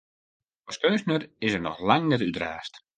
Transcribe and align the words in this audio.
As 0.69 0.77
keunstner 0.81 1.21
is 1.45 1.53
er 1.57 1.63
noch 1.65 1.79
lang 1.89 2.03
net 2.09 2.25
útraasd. 2.29 2.73